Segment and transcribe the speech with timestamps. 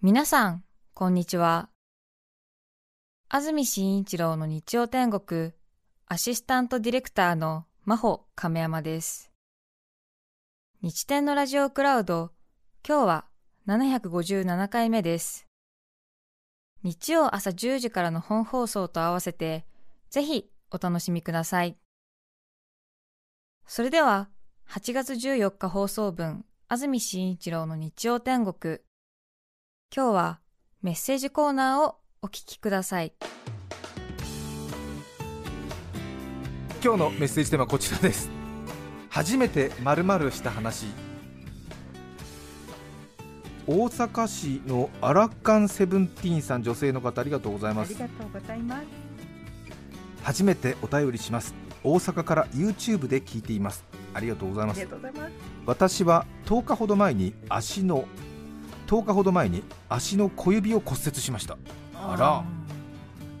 [0.00, 0.62] 皆さん、
[0.94, 1.70] こんにちは。
[3.28, 5.50] 安住紳一郎の日曜天国、
[6.06, 9.32] アシスタントディレクターの真帆亀山です。
[10.82, 12.30] 日天のラジオクラウド、
[12.86, 13.24] 今日は
[13.66, 15.48] 757回目です。
[16.84, 19.66] 日曜朝10時からの本放送と合わせて、
[20.10, 21.76] ぜひお楽しみください。
[23.66, 24.30] それでは、
[24.68, 28.78] 8月14日放送分、安住紳一郎の日曜天国。
[29.94, 30.40] 今日は
[30.82, 33.14] メッセージコーナーをお聞きください。
[36.84, 38.30] 今日のメッセージテーマはこちらです。
[39.08, 40.86] 初めてまるまるした話。
[43.66, 47.88] 大阪市のアラッカンセブンティーンさん女性の方ありがとうございます。
[47.88, 48.86] ありがとうございます。
[50.22, 51.54] 初めてお便りします。
[51.82, 53.84] 大阪から YouTube で聞いています。
[54.12, 54.86] ありがとうございます
[55.66, 58.06] 私は10日ほど前に足の
[58.88, 61.58] 10日ほど前に足の小指を骨折しました。
[61.94, 62.44] あら。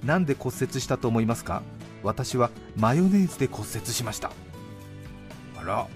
[0.04, 1.62] なんで骨折したと思いますか？
[2.02, 4.30] 私はマヨネーズで骨折しました。
[5.58, 5.86] あら。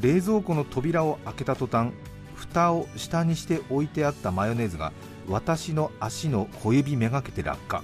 [0.00, 1.90] 冷蔵庫の扉を開けた途端
[2.34, 4.92] 蓋を下にして置いてあったマヨネーズが
[5.28, 7.82] 私の足の小指めがけて落下。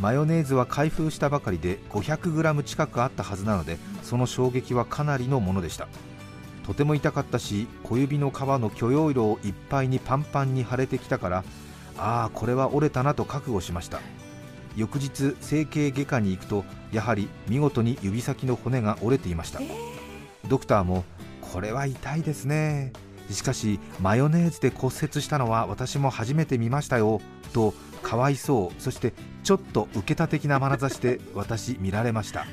[0.00, 5.86] マヨネーズは開封したばかりで 500g 近くあったはずなのでその衝撃はかなりのものでした
[6.66, 11.44] とても痛かったし小指の皮の許容量をいっぱいにパンパンに腫れてきたから
[11.96, 14.00] ああこれは折れたなと覚悟しました。
[14.76, 19.60] 翌日整形外科に行くとやはり見事に指先の骨が折れていました、
[20.48, 21.04] ドクターも
[21.40, 22.92] これは痛いですね。
[23.30, 27.20] しかしマヨネーズで骨折したのは私も初めて見ましたよ
[27.52, 32.44] とかわいそうそしてちょっと受けた的な眼差しで私見られました。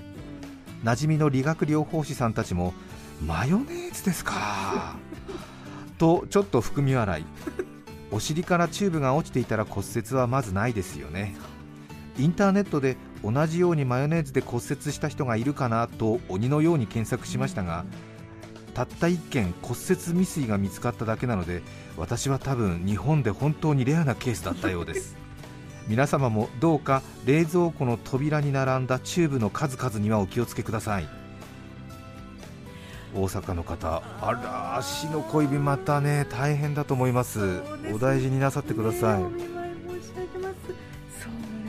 [0.84, 2.74] 馴染みの理学療法士さんたちも
[3.26, 4.96] マヨネーズですか。
[5.98, 7.26] とちょっと含み笑い。
[8.12, 11.36] お尻からチューブが落ちていたら骨折はまずないですよね。
[12.18, 17.86] インターネットで同じようにマヨネーズで骨折した人がいるかなと鬼のように検索しましたが
[18.74, 21.62] たった1件骨折未遂が見つかっただけなので
[21.98, 25.16] 私は多分日本で本当にレアなケースだったようです。
[25.88, 31.21] 皆様もどうか冷蔵庫の扉に並んだチューブの数々にはお気をつけください。
[33.14, 39.28] 大阪の方あら足の小指またね大変だと思います、ね、お大事になさってください、そ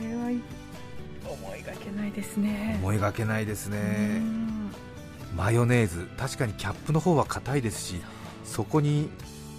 [0.01, 0.31] れは
[1.25, 2.77] 思いがけないですね。
[2.79, 4.21] 思いがけないですね。
[5.35, 6.07] マヨネーズ。
[6.17, 8.01] 確かにキャップの方は硬いですし
[8.45, 9.09] そこに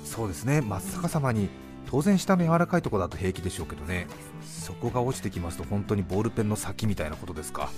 [0.04, 1.48] そうですね真っ逆さまに
[1.90, 4.06] 当然下の柔らかいところだと平気でしょうけどね。
[4.42, 7.70] そこが落ちてきますと本当にボールペンの先みたいなことですか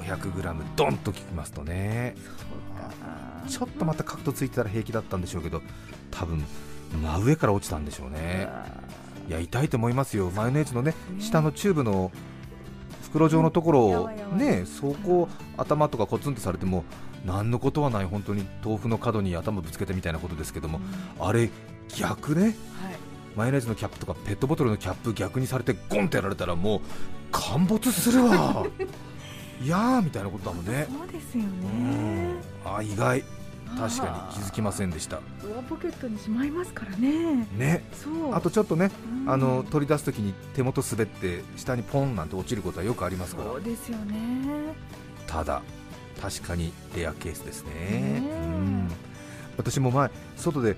[0.00, 2.14] 500g ドンと効きますとね。
[3.48, 5.60] ちょっとまた角度ついてたら平気だったんでしょうけど
[6.10, 6.44] 多分
[7.02, 8.48] 真上から落ちたんでしょうね。
[9.28, 10.30] いや痛いと思いますよ。
[10.30, 12.12] マヨネーズのね下のチューブの
[13.02, 16.84] 袋状のところをねそこ頭とかコツンとされても
[17.24, 20.80] 何のことはない本当に豆腐の角に頭ぶつけてみたいなことですけども、
[21.18, 21.48] あれ
[21.88, 22.54] 逆ね、はい、
[23.34, 26.80] マヨネーズのキャップとかペットボトルのキャップ逆にされてゴンってやられたらもう
[27.32, 28.66] 陥没するわ
[29.62, 30.86] いやーみたいなことだもんね。
[30.90, 32.34] そうですよね。
[32.64, 33.24] あ意外。
[33.76, 34.42] 確かに。
[34.42, 35.20] 気づきませんでした。
[35.42, 37.46] 上ポケットにしまいますからね。
[37.56, 37.84] ね。
[38.32, 38.90] あとちょっとね、
[39.26, 43.50] あの取り出すときに手元滑って下にポンなんて落ちることはよくありますから。
[43.50, 44.74] そうですよね。
[45.26, 45.62] ただ
[46.20, 48.22] 確かにレアケースですね。
[48.22, 48.88] うん。
[49.56, 50.76] 私も前外で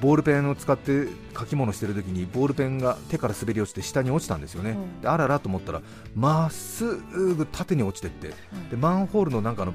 [0.00, 5.82] ボールペンを使って書き物してるときにボールペンが手から滑り落ちて下に落ちたんですよね、うん、であららと思ったら
[6.14, 9.74] まっすぐ縦に落ちてって、うん、でマンホールのなんかの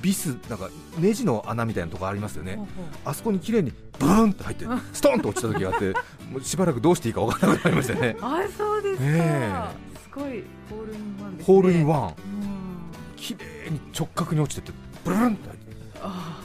[0.00, 2.66] ビスなんかネジの穴みたいなところありますよね、うん、
[3.04, 5.92] あそこに綺麗にブーンって入ってストンと落ちた時があって
[6.30, 8.16] もうしばらくどうしていいか分からなくなりましたね。
[8.22, 9.52] あそうですか、え。
[9.94, 12.14] ー、すごいホールインワンです、ね、ホールインワン、
[13.16, 15.70] 綺麗に直角に落ちてってブルンって入って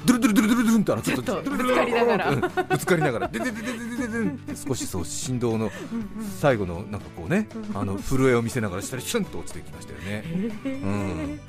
[0.06, 5.72] ドゥルドゥルドゥルドゥルドゥルンってあちょっとぶつかりながらぶつかりながらでででででででっ少しそう振動の
[6.40, 10.24] 最後のなんかこうねあの震えを見せながら下にシュンと落ちてきましたよね。
[10.66, 11.40] うん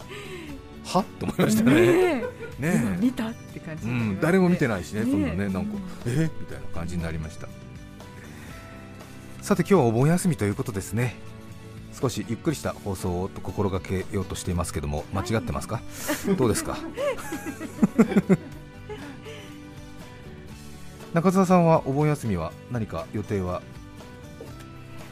[0.86, 2.24] はと思いましたね。
[2.58, 7.48] ね見たって感じ、うん、誰も見てないしね、そんなね、なんか、えみたいな感じになりました。
[9.42, 11.16] さて、今日はお盆休みということですね。
[11.98, 15.82] 少しゆっくりした放送をと心がけようとしていますけども間違ってますか、は
[16.32, 16.76] い、どうですか？
[21.14, 23.62] 中澤さんはお盆休みは何か予定は？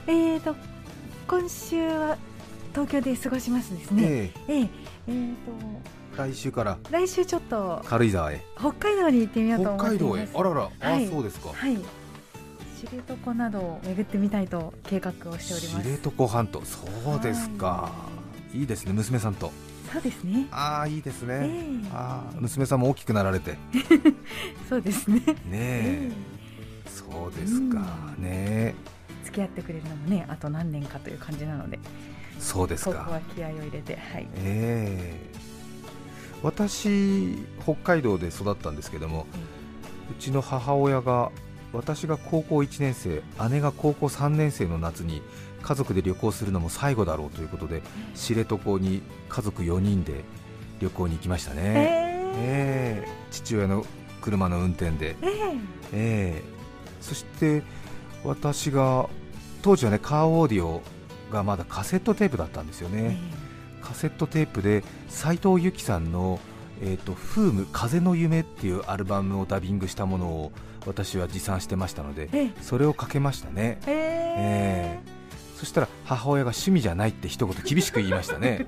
[0.07, 0.55] えーと
[1.27, 2.19] 今週は
[2.73, 4.03] 東京で過ごしますですね。
[4.05, 4.69] えー、えー、
[5.09, 5.35] えー、
[6.17, 6.77] と来週から？
[6.91, 8.45] 来週ちょっと軽井沢へ。
[8.59, 10.29] 北海道に行ってみようと思って北海道へ？
[10.35, 11.49] あらら、はい、あそうですか。
[11.55, 11.79] はい
[12.87, 15.99] 知床などを巡ってみたいと計画をしております。
[16.01, 16.63] 知床半島。
[16.65, 17.91] そうですか、
[18.53, 18.63] い。
[18.63, 19.53] いですね娘さんと。
[19.93, 20.47] そうですね。
[20.51, 23.57] ああいいですね、えー、あ娘さんも大きくなられて。
[24.69, 25.21] そうですね。
[25.21, 26.11] ねえ。
[26.85, 27.87] ー、そうですか、
[28.17, 28.75] うん、ね
[29.25, 31.79] 付き合ってくれるのもねあと何年かという感じなので
[32.39, 32.93] そうですか。
[32.93, 34.29] ここは気合を入れてはい。
[34.37, 35.39] ええ。
[36.43, 39.27] ー、私北海道で育ったんですけども、
[40.11, 41.31] うちの母親が
[41.75, 45.23] 私が高校1年生姉が高校3年生の夏に
[45.63, 47.83] 家族で旅行するのも最後だろうということで
[48.15, 50.25] 知床に家族4人で
[50.81, 53.85] 旅行に行きましたね、えー、えー、父親の
[54.21, 55.61] 車の運転で、えー、
[55.93, 57.63] えー、そして
[58.25, 59.09] 私が
[59.63, 60.83] 当時はねカーオーディオ
[61.33, 63.19] がまだカセットテープだったんですよね、
[63.83, 66.39] カセットテープで斉藤由貴さんの
[66.87, 70.53] えーと、フーム風の夢っていうアルバムをダビングしたものを
[70.87, 72.29] 私は持参してましたので
[72.61, 78.67] それをかけましたね、えー、そしたら母親が趣味じゃないって一言厳しく言いましたね。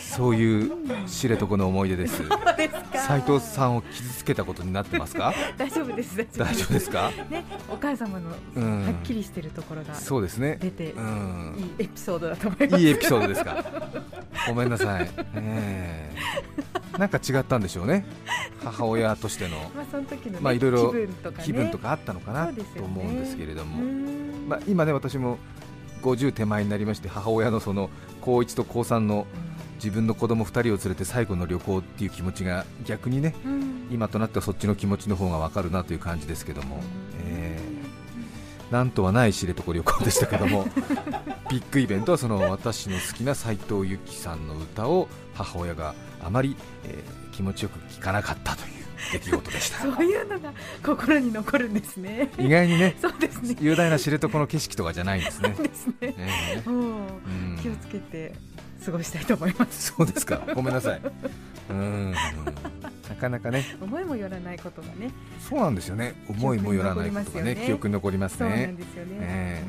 [0.00, 0.72] そういう
[1.06, 2.22] 知床の思い出です。
[2.94, 5.34] 斉藤さんを傷つけたことになってますか？
[5.56, 6.16] 大丈夫です。
[6.36, 7.10] 大丈夫ですか？
[7.30, 10.58] ねお母様のはっきりしてるところがそうですね。
[10.60, 12.82] 出て、うん、いいエピソードだと思います。
[12.82, 13.64] いいエピソードですか？
[14.46, 16.10] ごめんなさい、え。
[16.92, 18.04] ー、なんか違ったんでしょうね。
[18.62, 19.56] 母親としての。
[19.74, 20.94] まあその時の、ね、まあいろいろ
[21.42, 23.82] 気分とかあったのかな、と思うんですけれども、
[24.46, 25.38] まあ今ね私も
[26.02, 27.90] 50手前になりまして母親のその
[28.20, 29.26] 高1と高3の
[29.76, 36.78] 自分の子供2人を連れて最後の旅行っていう気持ちが逆にね、うん、今となってはそっちの気持ちの方が分かるなという感じですけども、
[37.26, 40.66] えー、なんとはない知床旅行でしたけども
[41.50, 45.94] ビッグイベントはその私の好きな斉藤由貴さんの歌を母親が
[46.24, 48.71] あまり、えー、気持ちよく聴かなかったという
[49.10, 49.78] 出来事でした。
[49.78, 50.52] そういうのが
[50.84, 52.30] 心に残るんですね。
[52.38, 53.56] 意外にねそうですね。
[53.60, 55.50] 雄大な知床の景色とかじゃないんですね。
[55.50, 58.32] ですね、えー、うん、気をつけて
[58.84, 59.92] 過ごしたいと思います。
[59.96, 60.42] そうですか。
[60.54, 61.00] ごめんなさい。
[61.70, 62.14] うん。
[63.08, 63.64] なかなかね。
[63.80, 65.10] 思いもよらないことがね
[65.40, 66.14] そうなんですよね。
[66.28, 68.48] 思いもよらないことがね記憶に残りますね。
[68.48, 68.76] ね、
[69.20, 69.64] え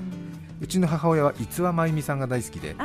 [0.60, 2.76] ー、うちの母親は逸話真由美さんが大好きで、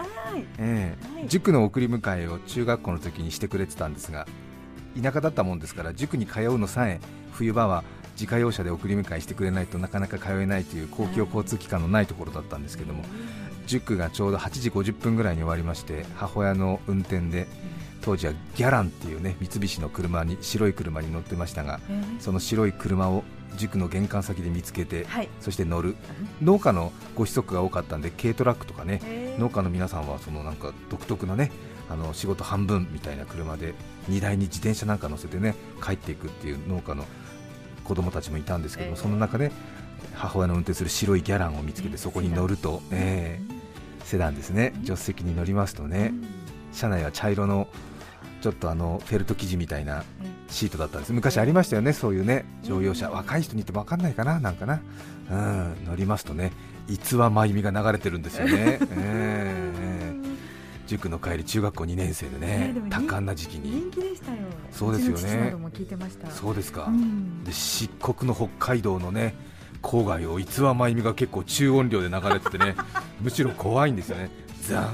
[0.58, 4.26] えー、はい、塾の送り迎えを中学校の時にしてくれてたんですが
[5.00, 7.00] 田舎だったもんですから塾に通うのさえ
[7.32, 7.84] 冬場は
[8.18, 13.04] 自家用車で送り迎えしてくれないとなかなか通えないという公共交通機関のないところだったんですけども、
[13.66, 17.46] 塾がちょうど8時50分ぐらいに終わりまして母親の運転で
[18.00, 21.78] 当時はギャランっていうね三菱の車に白い車に乗ってましたが、
[22.18, 23.22] その白い車を
[23.56, 25.94] 塾の玄関先で見つけて、はい、そして乗る。
[26.42, 31.52] 農家のご子息が多かったんで軽トラックとかね農家の皆さんはそのなんか独特なね
[31.90, 33.74] あの仕事半分みたいな車で
[34.08, 37.04] 荷台に自転車なんか乗せてね帰っていくっていう農家の
[37.84, 39.50] 子供たちもいたんですけども、その中で
[40.14, 44.72] 母親の運転する白いギャランを見つけてそこに乗ると、えー、セダンですね。
[44.84, 46.12] 助手席に乗りますとね、
[46.72, 47.68] 車内は茶色の
[48.42, 50.04] ちょっとあのフェルト生地みたいな
[50.48, 51.12] シートだったんです。
[51.12, 54.80] 昔ありましたよね、そういうね乗用車、若い人に言っても分かんないかな、なんかな、
[55.30, 56.52] うん、乗りますとね
[56.88, 58.78] 逸話真由美が流れてるんですよね。
[58.92, 59.47] えー
[60.88, 64.38] 塾の帰り中学校2年生でね、多感な時期に人気でしたよ
[64.72, 65.54] そうですよね
[66.30, 69.34] そうですか、うん、で漆黒の北海道のね
[69.82, 72.74] 郊外を逸話真由美が結構中音量で流れててね
[73.20, 74.30] むしろ怖いんですよね
[74.62, 74.90] ザ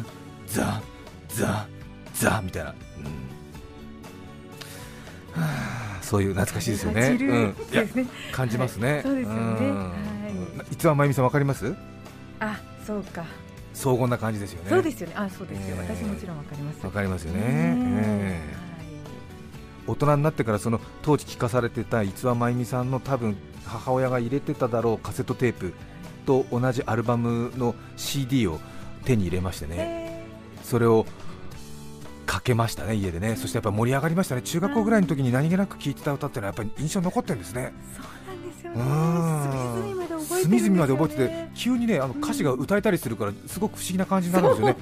[0.46, 0.82] ザ
[1.28, 1.66] ザ
[2.12, 2.76] ザみたいな、うん
[6.02, 7.08] そういう懐かしいですよね。
[7.08, 7.82] うん、いや
[8.30, 9.00] 感じますね。
[9.02, 9.40] そうですよね。
[9.40, 9.92] は
[10.70, 10.74] い。
[10.74, 11.74] 逸話真由美さんわかります？
[12.40, 13.24] あ、そうか。
[13.74, 14.70] 荘厳な感じですよね。
[14.70, 15.14] そうですよね。
[15.16, 15.76] あ、そうですよ。
[15.78, 16.86] えー、私もちろんわかります。
[16.86, 17.40] わかりますよね。
[17.44, 25.74] えー、大人になってからその当時聞かされてた逸話真由美さんの多分母親が入れてただろうカセットテープ
[26.24, 28.58] と同じアルバムの CD を
[29.04, 29.76] 手に入れましてね。
[29.78, 31.04] えー、それを
[32.26, 33.36] かけましたね家でね。
[33.36, 34.42] そしてやっぱ盛り上がりましたね。
[34.42, 37.72] 中学校ぐらいの時に何気なく聴いてた歌ってのはやっぱり印象に残ってるんですね。
[37.96, 39.93] そうなんですよね。
[40.24, 44.76] 隅々まで覚えてて急にねあの歌詞が歌えたりするからすごく不思議な感じになるんですよね。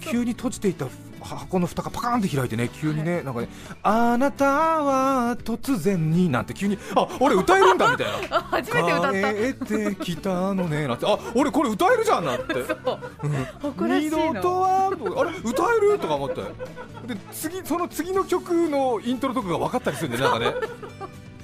[0.00, 0.86] 急に閉じていた
[1.20, 3.48] 箱の蓋がパカーンって開いてね急にね、はい、なんかね
[3.82, 8.40] あなたは突然になんて急にあ俺歌えるんだみたいな。
[8.50, 9.34] 初めて歌った。
[9.34, 9.54] 帰っ
[9.94, 11.06] てきたのねなんて。
[11.06, 12.54] あ俺これ歌えるじゃんなって。
[13.78, 15.98] 二度とはあれ歌える？
[15.98, 16.42] とか思って。
[17.06, 20.54] で次その次の曲のイントロとかが分かったりするんでなんかね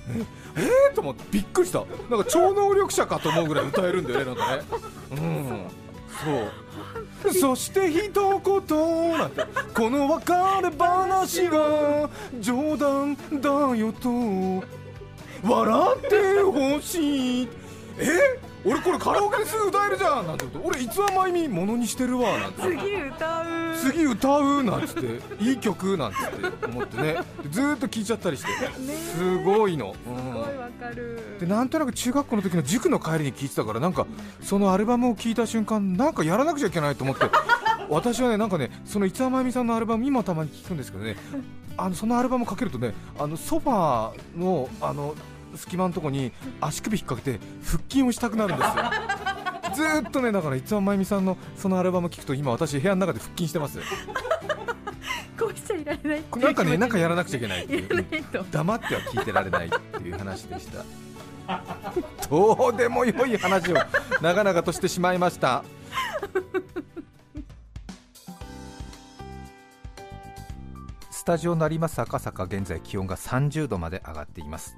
[0.09, 1.85] えー、と思ってびっくりした。
[2.11, 4.62] なんか超能力者かと思うぐらい歌えるんだよねなんかね。
[5.12, 5.66] うん。
[7.23, 7.35] そう。
[7.35, 9.42] そして一言なんて
[9.75, 10.37] この別れ
[10.76, 14.09] 話は冗談だよと
[15.49, 17.49] 笑ってほしい。
[17.99, 18.04] え？
[18.04, 23.76] っ俺これカラオケですぐ歌えるじゃんなんて俺いつはまゆみものにしてるわなんて次歌う。
[23.76, 27.16] 次歌うなんつっていい曲なんつって思ってね。
[27.50, 28.49] ずーっと聴いちゃったりして。
[29.16, 31.37] すごいの、うん、すごいわかる。
[31.40, 34.07] でなんとなく中学校の時の塾の帰りに聴いてたからなんか
[34.42, 37.26] そのアルバムを聴いた瞬間なんかやらなくちゃいけないと思って。
[37.90, 41.16] 私はねなんかねその五輪真由美さんのアルバム今たまに聴くんですけどね。
[41.76, 45.14] あのそのアルバムかけるとねあのソファーのあの
[45.56, 48.85] 隙間のとこに足首引っ掛けて腹筋をしたくなるんですよ。
[50.02, 53.78] ずっとねだから五輪真由美さんのそのアルバム聴くと今私部屋の中で腹筋してます。
[55.38, 56.23] こうしちゃいられない。
[56.42, 58.06] なんかねなんかやらなくちゃいけないっていう。
[58.50, 60.85] 黙っては聞いてられないっていう話でした。
[62.28, 63.76] どうでもよい話を
[64.21, 65.64] 長々としてしまいました。
[71.23, 74.76] スタジオ成増赤坂現在気温が30度まで上がっています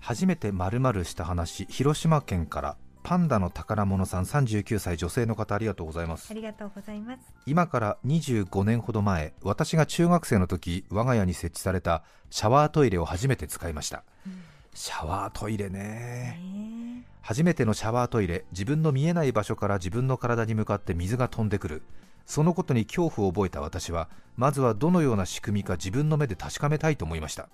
[0.00, 6.28] 初めてまるした話広島県からパンダの宝物さん39歳女性の方ありがとうございます。
[6.30, 7.20] ありがとうございます。
[7.46, 14.32] 今から25年ほど前私が中学生の時我が家に設置されたシャワートイレを初めて使いました、うん、
[14.74, 17.06] シャワートイレね。
[17.22, 21.82] 初めてのシャワートイレ自分の見えない場所から自分の体に向かって水が飛んでくる。
[22.26, 27.48] そのことに恐怖を覚えた私はまずはどのような仕組みか自分の目で確かめたいと思いました。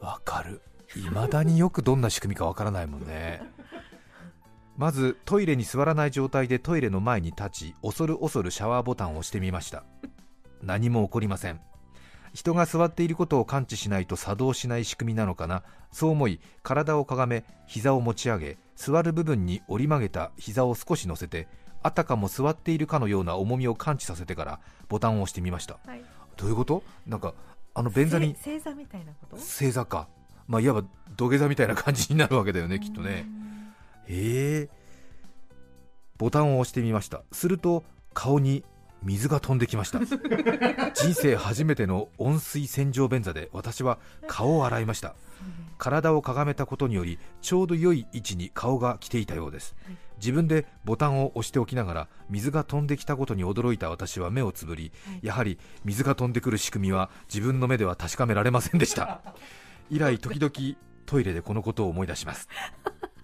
[0.00, 0.62] わかる
[0.94, 3.42] 未だによくどんな仕組みかわからないもんね。
[4.76, 9.84] まずトイレに座らない状態でトイレの前に立ち恐る恐るシャワーボタンを押してみました。
[10.62, 11.60] 何も起こりません。
[12.34, 15.62] 人が座っていることを感知しないと作動しない仕組みなのかな。
[15.92, 21.48] そう思い体をかがめ膝を持ち上げ座る部分に折り曲げた膝を少し乗せて
[21.82, 26.02] あたかも座っているかのような重みを感知させてからボタンを押してみました、はい、
[26.36, 26.82] どういうこと？
[27.06, 27.32] なんか
[27.72, 29.38] あの便座に正座みたいなこと？
[29.38, 30.08] 正座か
[30.48, 30.84] まあいわば
[31.16, 33.26] 土下座みたいな感じになるわけだよねきっとね。
[34.08, 34.68] え。
[34.68, 34.68] ー、
[36.18, 37.22] ボタンを押してみました。
[37.32, 37.84] すると
[38.14, 38.64] 顔に
[39.02, 40.00] 水が飛んできました。
[40.94, 45.14] 人生初めての温水洗浄便座で私は顔を洗いました。
[45.78, 49.76] 体をかがめたことによりちょうど良い位置に顔が来ていたようです、
[50.16, 59.20] 自分でボタンを押しておきながら水が飛んできたことに驚いた私は目をつぶり、やはり水が飛んでくる仕組みは自分の目では確かめられませんでした
[59.90, 60.52] 以来時々
[61.06, 62.48] トイレでこのことを思い出します。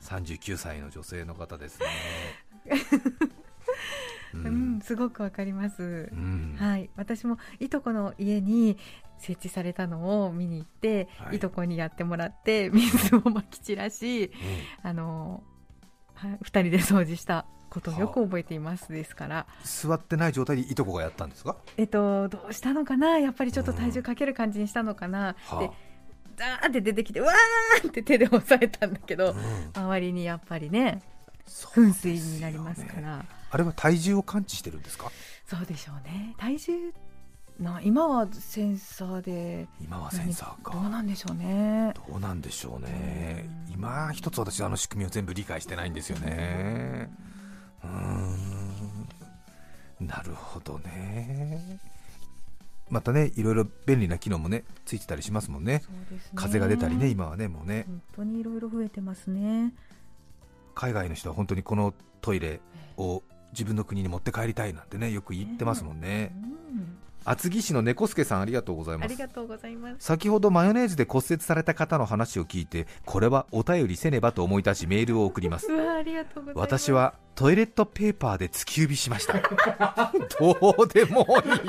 [0.03, 1.87] 39歳の女性の方ですね。
[4.35, 6.91] うん、うん、すごくわかります、うん、はい。
[6.97, 8.79] 私もいとこの家に
[9.19, 14.29] 設置されたのを見に行って、はい、いとこにやってもらって 水をまき散らし、う
[14.87, 15.43] ん、あの、
[16.15, 19.47] はい、2人で掃除したことをよく覚えていますですから。
[19.65, 21.57] 座ってない状態でいとこがやったんですか？
[21.77, 23.19] えっとどうしたのかな？
[23.19, 25.71] やっぱりちょっと体重かける感じにしたのかな、うん、で
[26.37, 31.03] ザーって出てきてわーって手で押さえたんだけど、うん、周りにやっぱりね
[31.47, 35.11] 噴水になりますから、あれは体重を感知してるんですか？
[35.47, 36.35] そうでしょうね。
[36.39, 36.73] 体重
[37.61, 39.69] な今はセンサーで。
[39.81, 40.73] 今はセンサーか。
[40.73, 41.93] どうなんでしょうね。
[42.09, 43.49] どうなんでしょうね。
[43.71, 47.11] 今一つ私あの仕組みを全部理解してないんですよね。
[47.85, 49.09] うん。
[50.01, 51.79] なるほどね
[52.93, 57.87] またねいろいろ便利な機能もねついてたりしますもんね、ね、風が出たりね今はねもうね。
[57.89, 59.73] 本当にいろいろ増えてますね。
[60.75, 62.61] 海外の人は本当にこのトイレ
[62.99, 63.23] を
[63.53, 66.47] 自分の国に持って帰りたいなんてねよく言ってますもんね、う
[66.77, 66.99] ん。
[67.25, 69.07] 厚木市の猫助さんありがとうございます。
[69.07, 69.95] ありがとうございます。
[69.99, 75.69] 先ほどマヨネーズで骨折された方の話を聞いてこれはお便りせねばと思い出しメールを送ります。
[75.73, 76.83] ありがとうございます。
[76.89, 79.35] 私はトイレットペーパーで突き指しました。
[80.39, 81.61] どうでもいい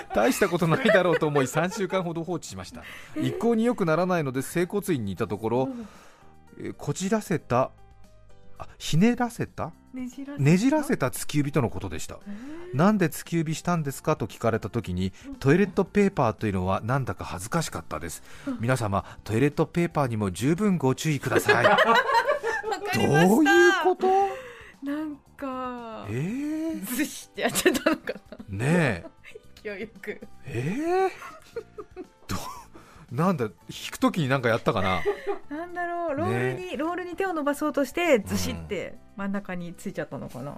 [0.14, 2.82] 大したことないだろうと思い3週間ほど放置しました。
[3.16, 5.68] 一向に良くならないので整骨院にいたところ、
[6.60, 7.70] えこじらせた
[8.78, 9.72] ひねらせた？
[9.94, 11.10] ねじらせた？
[11.10, 12.18] 突き指とのことでした、
[12.74, 18.22] なんで突き指したんですかと聞かれた時にトイレットペーパーというのはなんだか恥ずかしかったです。
[18.60, 21.66] 皆様トイレットペーパーにも十分ご注意ください。
[22.98, 24.08] どういうこと？
[24.82, 28.20] なんかえー、ずしってやっちゃったのかな。
[28.48, 29.06] ねえ
[29.62, 32.36] 勢いよくえー、ど
[33.10, 35.02] なんだ引くときになんかやったかな？
[35.48, 36.16] なんだろう。
[36.16, 40.56] ロールに、ね、ロールに手を伸ばそうとしてずしって真ん中についちゃったのかな、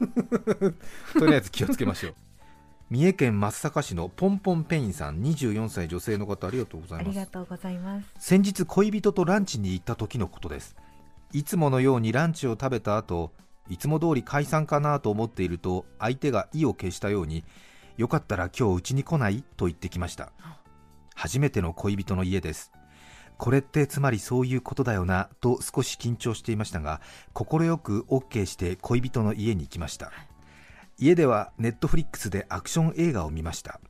[1.19, 2.15] とりあえず気をつけましょう。
[2.91, 7.09] 三重県松阪市のポンポンペインさん24歳女性の方ありがとうございます。
[7.09, 8.09] ありがとうございます。
[8.19, 10.75] 先日恋人とランチに行った時のことです。
[11.33, 13.33] いつものようにランチを食べた後
[13.69, 17.45] いつも通り解散かなと思っていると相手が意を決したように
[18.01, 19.45] よかったら今日うちに来ない？
[19.59, 20.33] と言ってきました。
[21.15, 22.73] 初めての恋人の家です。
[23.37, 27.03] これってつまりそういうことだよなと少し緊張していましたが
[27.35, 30.13] 快く OK して恋人の家に行きました。
[30.99, 33.83] 家ではネットフリックスでアクション映画を見ました。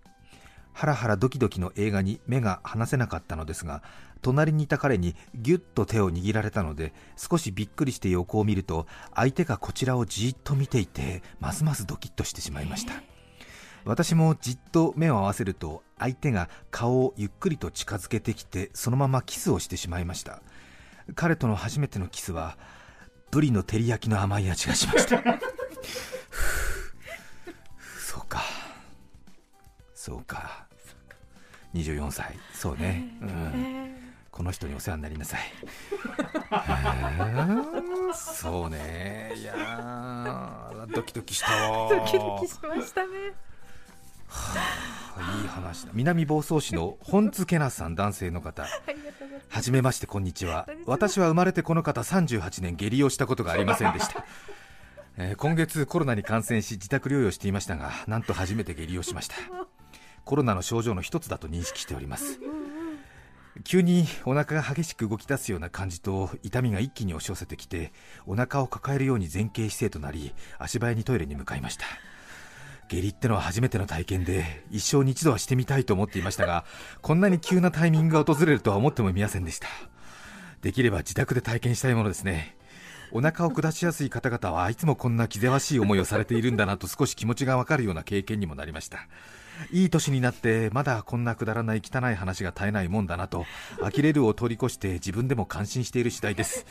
[0.73, 3.85] ハラハラドキドキの映画に目が離せなかったのですが
[4.23, 12.95] 隣にいた彼にぎゅっと手を握られたので少しびっくりして横を見ると相手がこちらをじーっと見ていてますますドキッとしてしまいました。
[13.85, 20.43] 私もじっと目を合わせると相手が顔をゆっくりと近づけてきてそのままキスをしてしまいました。
[21.15, 22.57] 彼との初めてのキスは
[23.31, 25.23] ブリの照り焼きの甘い味がしました。
[27.99, 28.43] そうか。
[29.95, 30.67] そうか。
[31.75, 32.39] 24歳。
[32.53, 33.97] そうね、うん、
[34.31, 35.41] この人にお世話になりなさい。
[38.15, 39.33] そうね。
[39.37, 43.33] いやドキドキしたわドキドキしましたね、
[44.31, 45.91] いい話だ。
[45.93, 48.67] 南房総市の本津けなさん男性の方。
[49.49, 50.69] はじめましてこんにちは。
[50.87, 54.25] 私は生まれてこの方38年下痢をしたことがありませんでした。
[55.19, 59.35] えー、今月コロナに感染し自宅療養していましたがなんと初めて下痢をしました。
[60.25, 62.39] コロナの症状の一つだと認識しております。
[63.65, 67.93] 急にお腹が激しく動き出すような感じと痛みが一気に押し寄せてきて
[68.25, 71.85] お腹を抱えるように前傾姿勢となり足早にトイレに向かいました
[72.91, 76.65] 下痢ってのは初めての体験で一生に一度はしてみたいと思っていましたが
[77.01, 79.69] こんなに急なタイミングが訪れるとは思ってもみませんでした。
[80.61, 82.57] できれば自宅で体験したいものですね。
[83.13, 89.07] お腹を下しやすい方々はいつもこんな気ぜわしい思いをされているんだなと少し気持ちがわかるような経験にもなりました。
[89.71, 93.47] いい年になってまだこんなくだらない汚い話が絶えないもんだなと
[93.81, 96.67] 呆れるを通り越して自分でも感心している次第です。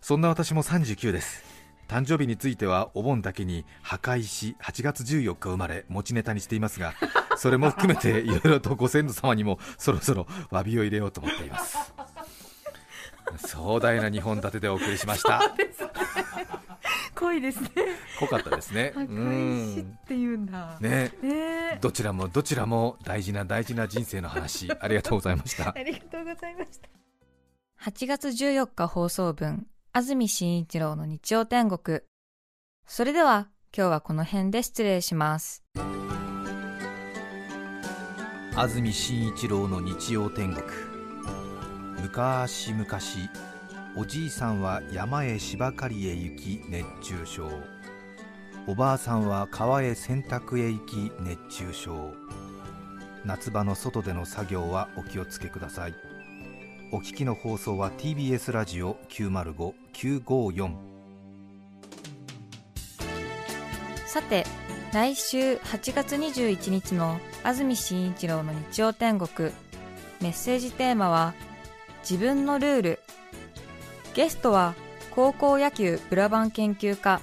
[0.00, 1.59] そんな私も39です。
[1.90, 6.94] 誕生日についてはお盆だけに破壊し8月14日生まれ持ちネタにしていますが
[7.36, 11.76] それも含めて いろいろとご先祖様にもそろそろ詫びを入れようと思っています。
[13.38, 15.40] 壮大な2本立てでお送りしました。
[17.14, 17.70] 濃いですね。
[18.18, 18.92] 濃かったですね。
[18.96, 20.78] うんっていうんだ。
[20.80, 21.12] ね。
[21.22, 21.78] ね。
[21.80, 24.70] どちらもどちらも大事な大事な人生の話。
[24.80, 25.70] ありがとうございました。
[25.76, 26.88] ありがとうございました。
[27.90, 32.02] 8月14日放送分安住紳一郎の日曜天国。
[32.86, 35.64] それでは今日はこの辺で失礼します。
[38.54, 40.64] 安住紳一郎の日曜天国。
[42.02, 42.86] 昔々、
[43.96, 47.50] おじいさんは山へ芝刈りへ行き熱中症。
[48.68, 52.14] おばあさんは川へ洗濯へ行き熱中症。
[53.24, 55.94] 夏場の外での作業はお気をつけください。
[56.92, 60.74] お聞きの放送は TBS ラジオ905954
[64.06, 64.44] さて
[64.92, 69.52] 来週8月21日の安住紳一郎の日曜天国。
[70.20, 71.32] メッセージテーマは
[72.00, 72.98] 自分のルール。
[74.14, 74.74] ゲストは
[75.12, 77.20] 高校野球裏番研究家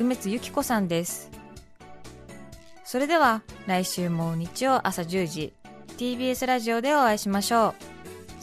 [0.00, 1.30] 梅津由紀子さんです。
[2.82, 5.54] それでは来週も日曜朝10時
[5.98, 7.93] TBS ラジオでお会いしましょう。